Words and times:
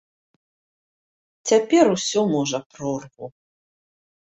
Цяпер 1.51 1.85
усё 1.95 2.21
можа 2.35 2.59
прорву. 2.75 3.25